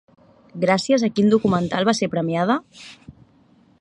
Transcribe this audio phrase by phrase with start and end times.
[0.63, 2.57] Gràcies a quin documental va ser premiada?